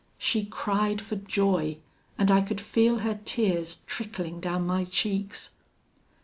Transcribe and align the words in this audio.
She 0.17 0.45
cried 0.45 0.99
for 0.99 1.15
joy, 1.15 1.77
and 2.17 2.31
I 2.31 2.41
could 2.41 2.59
feel 2.59 3.01
her 3.01 3.19
tears 3.23 3.81
trickling 3.85 4.39
down 4.39 4.65
my 4.65 4.83
cheeks. 4.83 5.51